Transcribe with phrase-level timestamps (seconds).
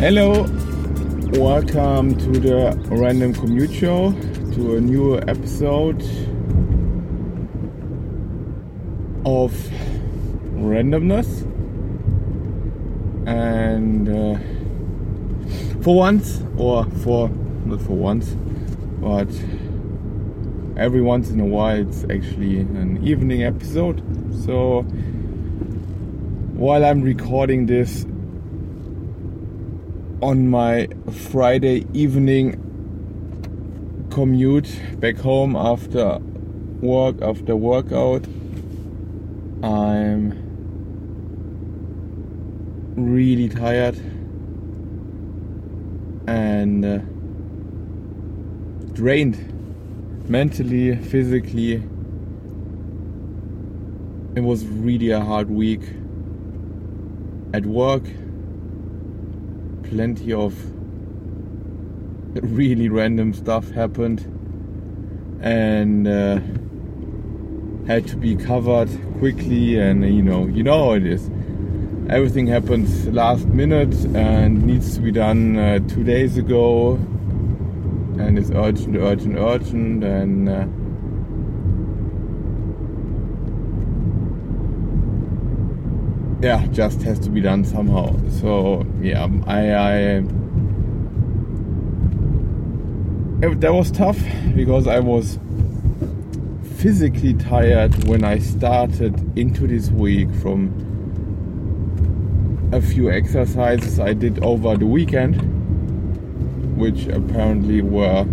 [0.00, 0.46] Hello,
[1.34, 4.12] welcome to the Random Commute Show,
[4.54, 6.00] to a new episode
[9.26, 9.52] of
[10.56, 11.42] randomness.
[13.26, 14.38] And uh,
[15.82, 17.28] for once, or for
[17.66, 18.30] not for once,
[19.02, 19.28] but
[20.78, 24.02] every once in a while, it's actually an evening episode.
[24.46, 24.80] So
[26.56, 28.06] while I'm recording this
[30.22, 30.86] on my
[31.30, 32.66] Friday evening
[34.10, 36.18] commute back home after
[36.82, 38.26] work, after workout,
[39.62, 40.36] I'm
[42.96, 43.96] really tired
[46.26, 46.98] and uh,
[48.92, 49.38] drained
[50.28, 51.82] mentally, physically.
[54.34, 55.82] It was really a hard week
[57.54, 58.04] at work
[59.90, 60.54] plenty of
[62.42, 64.20] really random stuff happened
[65.42, 66.38] and uh,
[67.88, 71.28] had to be covered quickly and you know you know how it is.
[72.08, 76.94] Everything happens last minute and needs to be done uh, two days ago
[78.18, 80.66] and it's urgent urgent urgent and uh,
[86.42, 88.16] yeah, just has to be done somehow.
[88.30, 89.92] So yeah, I, I
[93.42, 94.18] eh, that was tough
[94.54, 95.38] because I was
[96.78, 100.88] physically tired when I started into this week from
[102.72, 105.42] a few exercises I did over the weekend,
[106.78, 108.24] which apparently were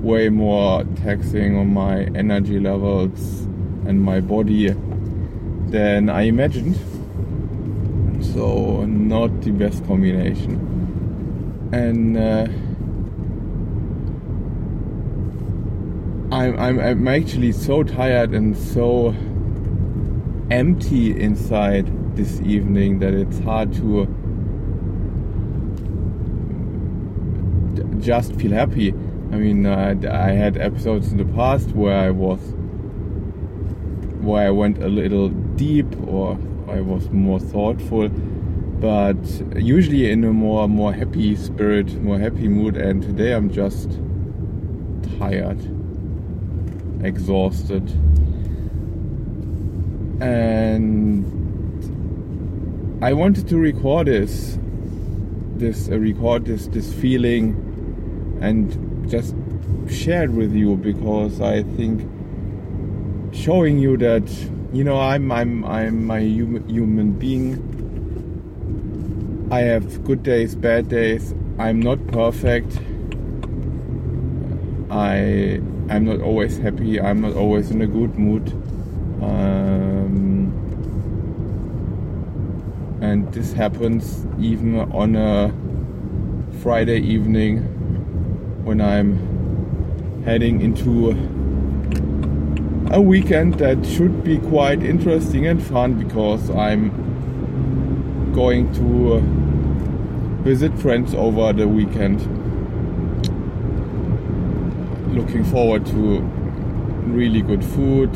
[0.00, 3.40] way more taxing on my energy levels
[3.86, 4.68] and my body
[5.68, 6.78] than I imagined
[8.36, 10.60] so not the best combination.
[11.72, 12.46] And uh,
[16.36, 19.14] I'm, I'm I'm actually so tired and so
[20.50, 24.04] empty inside this evening that it's hard to
[28.00, 28.92] just feel happy.
[29.32, 32.40] I mean, uh, I had episodes in the past where I was
[34.20, 36.38] where I went a little deep or
[36.68, 39.16] I was more thoughtful, but
[39.56, 42.76] usually in a more more happy spirit, more happy mood.
[42.76, 44.00] And today I'm just
[45.18, 45.60] tired,
[47.04, 47.88] exhausted,
[50.20, 51.24] and
[53.02, 54.58] I wanted to record this,
[55.54, 57.54] this uh, record this this feeling,
[58.40, 59.36] and just
[59.88, 62.02] share it with you because I think
[63.32, 64.28] showing you that
[64.72, 67.72] you know i'm i'm i'm a human being.
[69.50, 71.32] I have good days bad days.
[71.58, 72.78] I'm not perfect.
[74.90, 77.00] I i'm not always happy.
[77.00, 78.50] I'm not always in a good mood.
[79.22, 80.52] Um,
[83.00, 85.52] and this happens even on a
[86.60, 87.58] friday evening
[88.64, 91.12] when i'm heading into
[92.96, 99.20] a weekend that should be quite interesting and fun because I'm going to uh,
[100.42, 102.22] visit friends over the weekend.
[105.14, 106.20] Looking forward to
[107.04, 108.14] really good food,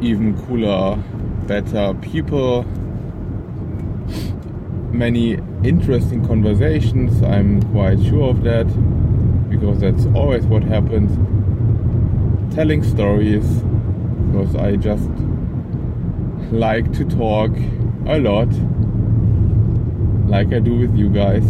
[0.00, 1.02] even cooler,
[1.48, 2.62] better people,
[4.92, 7.20] many interesting conversations.
[7.24, 8.66] I'm quite sure of that
[9.50, 11.10] because that's always what happens
[12.56, 13.44] telling stories
[14.32, 15.10] because I just
[16.50, 17.50] like to talk
[18.06, 18.48] a lot,
[20.26, 21.44] like I do with you guys,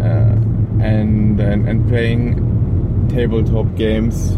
[0.00, 0.34] uh,
[0.80, 4.30] and, and and playing tabletop games.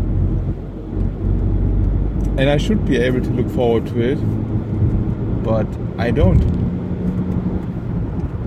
[2.36, 4.18] And I should be able to look forward to it,
[5.44, 5.68] but
[5.98, 6.42] I don't.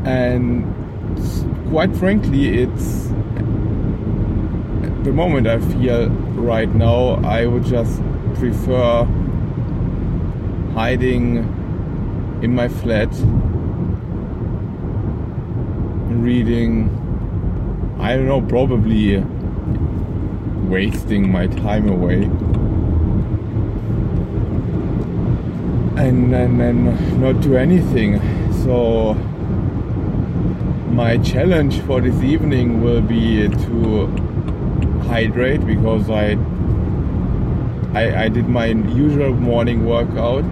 [0.05, 0.65] And
[1.69, 3.08] quite frankly, it's
[5.03, 8.01] the moment I feel right now, I would just
[8.35, 9.05] prefer
[10.73, 11.37] hiding
[12.41, 13.09] in my flat,
[16.21, 16.89] reading,
[17.99, 19.23] I don't know, probably
[20.69, 22.23] wasting my time away.
[25.95, 28.21] And then not do anything.
[28.63, 29.13] So,
[30.91, 34.28] my challenge for this evening will be to
[35.01, 36.33] hydrate because I,
[37.93, 40.45] I, I did my usual morning workout.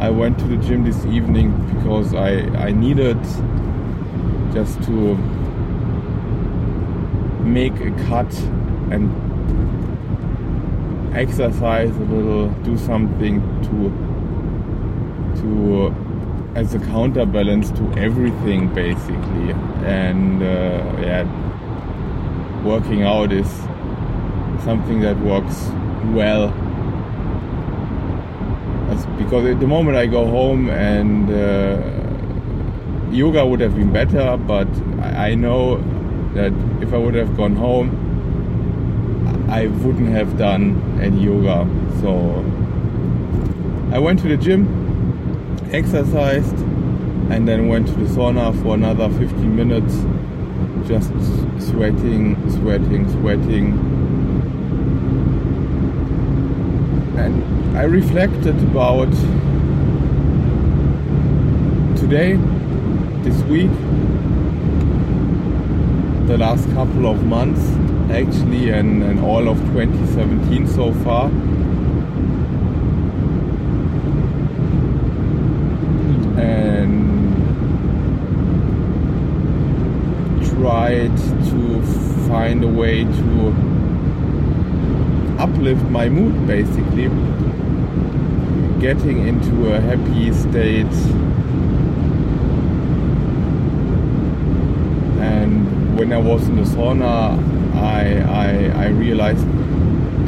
[0.00, 3.18] I went to the gym this evening because I, I needed
[4.52, 5.16] just to
[7.44, 8.32] make a cut
[8.90, 9.10] and
[11.16, 14.14] exercise a little, do something to
[15.40, 15.94] to
[16.54, 19.52] as a counterbalance to everything basically.
[19.84, 21.24] And uh, yeah,
[22.64, 23.48] working out is
[24.64, 25.68] something that works
[26.12, 26.48] well.
[28.90, 34.36] As, because at the moment I go home and uh, yoga would have been better,
[34.36, 34.68] but
[35.02, 35.76] I know
[36.34, 36.52] that
[36.82, 38.00] if I would have gone home,
[39.48, 41.68] I wouldn't have done any yoga.
[42.00, 42.44] So
[43.92, 44.66] I went to the gym,
[45.72, 46.56] exercised,
[47.30, 49.94] and then went to the sauna for another 15 minutes,
[50.88, 51.10] just
[51.64, 54.03] sweating, sweating, sweating.
[57.16, 59.10] And I reflected about
[61.96, 62.36] today,
[63.22, 63.70] this week,
[66.26, 67.60] the last couple of months
[68.10, 71.26] actually and, and all of 2017 so far.
[76.40, 77.04] And
[80.56, 81.82] tried to
[82.28, 83.63] find a way to
[85.44, 87.08] uplift my mood basically.
[88.80, 90.96] Getting into a happy state
[95.20, 99.46] and when I was in the sauna I, I, I realized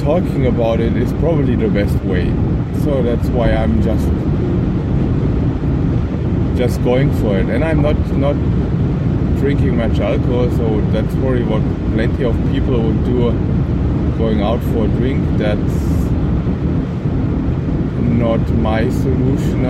[0.00, 2.26] talking about it is probably the best way.
[2.84, 4.06] So that's why I'm just
[6.58, 7.46] just going for it.
[7.46, 8.36] And I'm not not
[9.40, 11.62] drinking much alcohol, so that's probably what
[11.94, 13.55] plenty of people would do
[14.18, 15.38] going out for a drink.
[15.38, 15.76] That's
[18.00, 19.66] not my solution.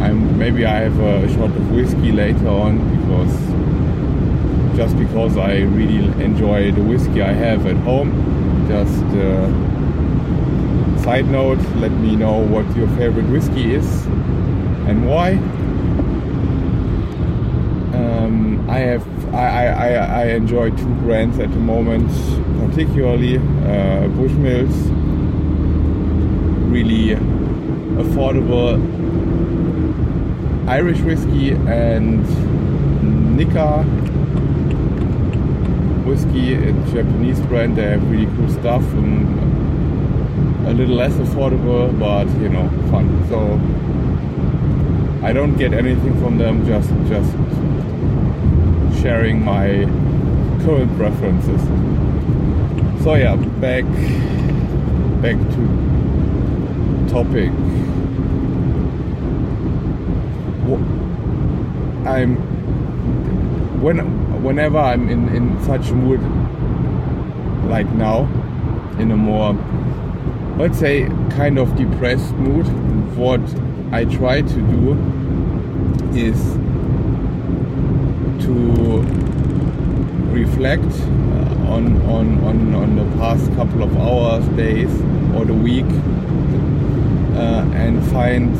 [0.00, 3.34] I'm maybe I have a shot of whiskey later on because
[4.76, 8.10] just because I really enjoy the whiskey I have at home.
[8.68, 9.48] Just uh,
[11.02, 14.06] side note, let me know what your favorite whiskey is
[14.86, 15.32] and why.
[17.94, 19.88] Um, I have I, I,
[20.22, 22.08] I enjoy two brands at the moment,
[22.68, 24.76] particularly uh, Bushmills,
[26.70, 27.16] really
[27.96, 28.78] affordable
[30.68, 32.24] Irish whiskey and
[33.36, 33.82] Nikka
[36.06, 37.76] whiskey, a Japanese brand.
[37.76, 38.82] They have really cool stuff.
[38.92, 43.08] And a little less affordable, but you know, fun.
[43.28, 43.58] So
[45.26, 46.64] I don't get anything from them.
[46.66, 47.32] Just just
[49.00, 49.84] sharing my
[50.64, 51.60] current preferences.
[53.02, 53.84] So yeah, back
[55.22, 57.50] back to topic.
[62.06, 62.36] I'm
[63.80, 63.98] when
[64.42, 66.20] whenever I'm in, in such mood
[67.70, 68.24] like now,
[68.98, 69.54] in a more,
[70.58, 72.66] let's say, kind of depressed mood,
[73.16, 73.40] what
[73.92, 74.92] I try to do
[76.14, 76.36] is
[78.40, 79.02] to
[80.32, 84.90] reflect uh, on, on, on, on the past couple of hours, days,
[85.34, 85.86] or the week
[87.36, 88.50] uh, and find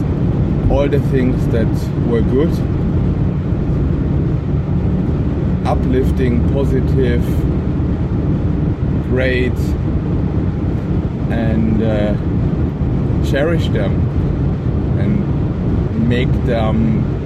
[0.71, 1.69] all the things that
[2.09, 2.51] were good.
[5.67, 7.25] Uplifting, positive,
[9.09, 9.59] great,
[11.31, 12.15] and uh,
[13.31, 13.93] cherish them
[14.99, 17.20] and make them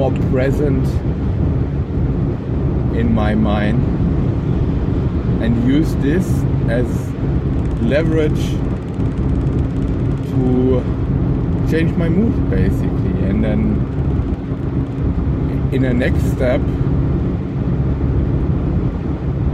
[0.00, 0.86] more present
[2.96, 3.78] in my mind
[5.42, 6.26] and use this
[6.70, 6.86] as
[7.82, 8.44] leverage
[10.30, 10.80] to
[11.70, 13.60] change my mood basically and then
[15.72, 16.60] in a next step,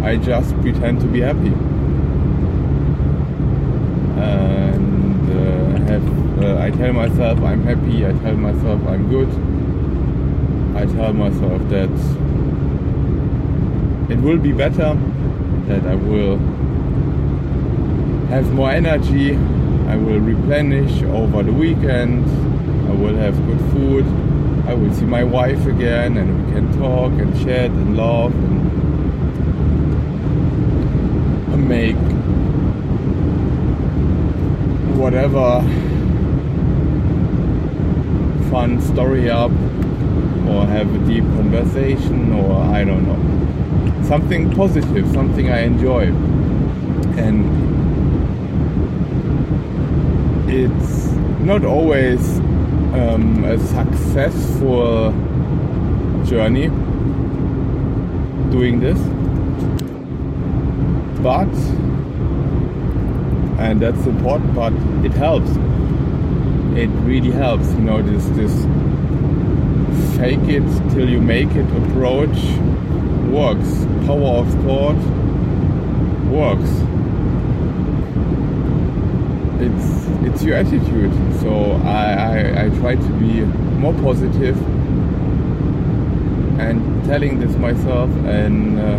[0.02, 1.52] I just pretend to be happy.
[4.22, 9.28] And uh, have, uh, I tell myself I'm happy, I tell myself I'm good,
[10.76, 11.90] I tell myself that
[14.10, 14.94] it will be better,
[15.68, 16.36] that I will
[18.28, 19.36] have more energy,
[19.88, 22.24] I will replenish over the weekend,
[22.90, 24.04] I will have good food,
[24.66, 28.34] I will see my wife again and we can talk and chat and laugh
[31.52, 31.96] and make
[34.98, 35.62] whatever
[38.50, 39.52] fun story up
[40.48, 44.04] or have a deep conversation or I don't know.
[44.04, 46.06] Something positive, something I enjoy.
[47.18, 47.44] And
[50.48, 51.06] it's
[51.40, 52.38] not always
[52.94, 55.12] um, a successful
[56.24, 56.68] journey
[58.50, 58.98] doing this.
[61.22, 61.48] But,
[63.58, 64.74] and that's important part,
[65.04, 65.50] it helps.
[66.76, 68.52] It really helps, you know, this, this
[70.16, 72.38] fake it till you make it approach
[73.30, 73.84] works.
[74.06, 74.96] Power of thought
[76.30, 76.70] works.
[79.60, 81.12] It's it's your attitude.
[81.40, 83.42] So I, I, I try to be
[83.80, 84.56] more positive
[86.58, 88.98] and telling this myself and uh,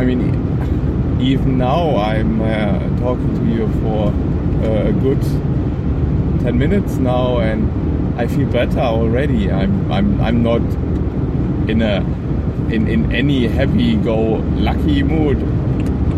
[0.00, 4.08] I mean even now I'm uh, talking to you for
[4.64, 5.22] uh, a good
[6.44, 9.50] 10 minutes now and I feel better already.
[9.50, 10.60] I'm I'm I'm not
[11.70, 12.00] in a
[12.70, 15.42] in, in any happy go lucky mood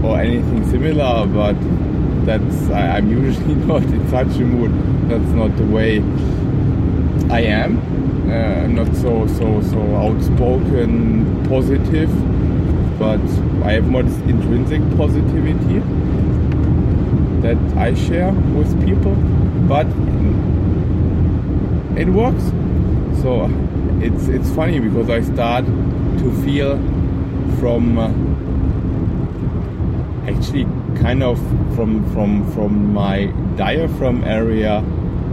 [0.05, 1.55] or anything similar, but
[2.27, 4.73] that's I, I'm usually not in such a mood.
[5.09, 5.99] That's not the way
[7.31, 7.79] I am.
[8.29, 12.11] Uh, not so so so outspoken positive,
[12.99, 13.23] but
[13.65, 15.79] I have more this intrinsic positivity
[17.43, 19.15] that I share with people.
[19.69, 19.87] But
[21.99, 22.45] it works.
[23.23, 23.51] So
[24.01, 26.77] it's it's funny because I start to feel
[27.59, 28.09] from uh,
[30.29, 30.65] actually
[31.01, 31.39] kind of
[31.75, 34.85] from from from my diaphragm area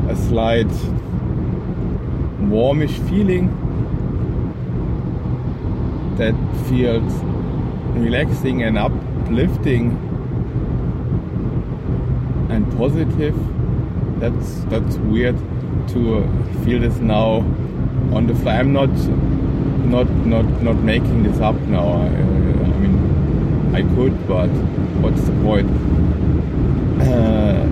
[0.10, 0.72] a slight
[2.50, 3.50] warmish feeling
[6.18, 6.36] that
[6.68, 7.14] feels
[7.98, 9.92] relaxing and uplifting
[12.50, 13.36] and positive
[14.24, 15.38] that's that's weird
[15.90, 16.24] to
[16.64, 17.44] feel this now
[18.16, 18.56] on the fly.
[18.56, 18.90] I'm not
[19.94, 21.86] not not not making this up now.
[21.90, 24.48] I, I mean, I could, but
[25.04, 25.70] what's the point?
[27.02, 27.66] Uh,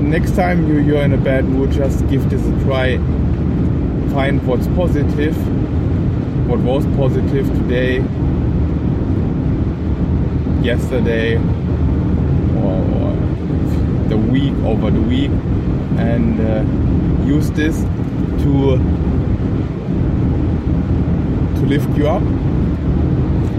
[0.00, 2.96] next time you you're in a bad mood, just give this a try.
[4.14, 5.36] Find what's positive,
[6.48, 7.96] what was positive today,
[10.62, 11.38] yesterday,
[14.32, 15.30] week over the week
[15.98, 16.64] and uh,
[17.26, 17.82] use this
[18.42, 18.78] to
[21.56, 22.22] to lift you up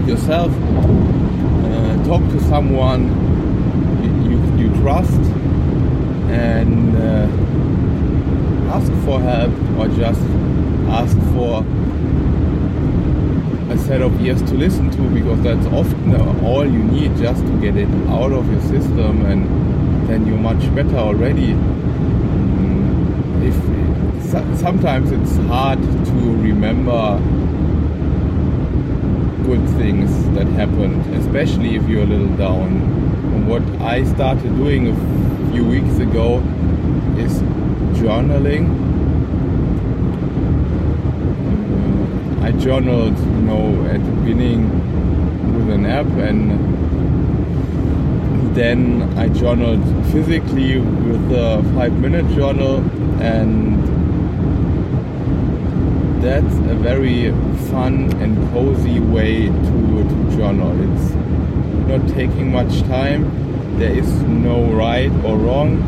[0.07, 3.03] yourself uh, talk to someone
[4.03, 5.21] you, you, you trust
[6.31, 7.27] and uh,
[8.73, 10.21] ask for help or just
[10.89, 11.63] ask for
[13.71, 17.61] a set of ears to listen to because that's often all you need just to
[17.61, 19.62] get it out of your system and
[20.13, 22.84] then you're much better already mm,
[23.43, 23.55] if
[24.60, 27.17] sometimes it's hard to remember
[29.43, 32.67] good things that happened, especially if you're a little down.
[33.34, 34.96] And what I started doing a
[35.51, 36.38] few weeks ago
[37.17, 37.41] is
[38.00, 38.67] journaling.
[41.74, 44.70] Mm, I journaled, you know, at the beginning
[45.58, 46.72] with an app and
[48.53, 52.77] then I journaled physically with a five minute journal
[53.19, 53.81] and
[56.24, 57.31] that's a very
[57.72, 60.72] fun and cozy way to, to journal.
[60.93, 61.13] It's
[61.88, 65.81] not taking much time, there is no right or wrong,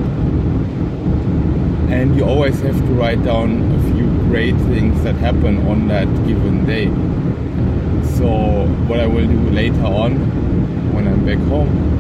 [1.92, 6.08] and you always have to write down a few great things that happen on that
[6.26, 6.88] given day.
[8.18, 10.16] So, what I will do later on
[10.94, 11.95] when I'm back home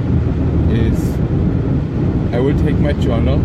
[0.75, 1.15] is
[2.33, 3.39] I will take my journal,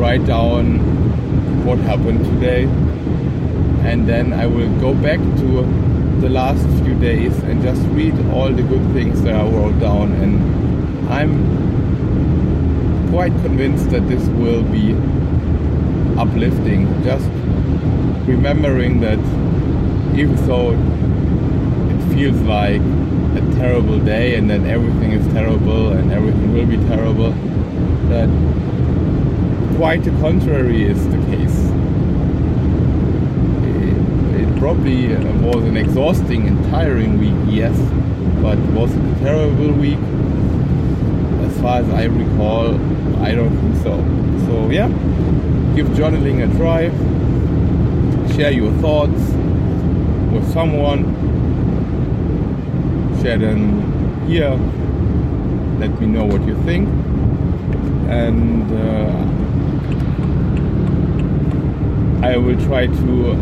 [0.00, 0.78] write down
[1.64, 2.64] what happened today
[3.86, 5.62] and then I will go back to
[6.20, 10.12] the last few days and just read all the good things that I wrote down.
[10.12, 11.32] And I'm
[13.10, 14.94] quite convinced that this will be
[16.18, 16.86] uplifting.
[17.04, 17.28] Just
[18.26, 19.18] remembering that
[20.18, 22.82] even though it feels like
[23.36, 27.30] a terrible day and then everything is terrible and everything will be terrible
[28.08, 28.28] that
[29.76, 31.58] quite the contrary is the case.
[33.66, 35.08] It, it probably
[35.46, 37.76] was an exhausting and tiring week, yes,
[38.40, 39.98] but was it a terrible week?
[41.48, 42.74] As far as I recall,
[43.22, 43.96] I don't think so.
[44.46, 44.88] So yeah,
[45.74, 46.90] give journaling a try.
[48.34, 49.20] Share your thoughts
[50.32, 51.04] with someone.
[53.26, 54.54] Share them here.
[55.80, 56.88] Let me know what you think.
[58.08, 59.10] And uh,
[62.24, 63.34] I will try to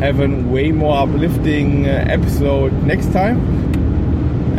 [0.00, 3.40] have a way more uplifting uh, episode next time.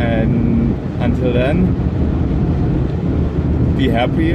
[0.00, 1.66] And until then,
[3.76, 4.32] be happy,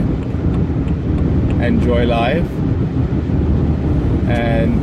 [1.62, 2.50] enjoy life,
[4.30, 4.80] and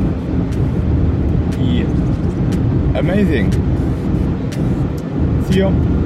[1.56, 1.86] be
[2.98, 3.73] amazing.
[5.50, 6.03] See you.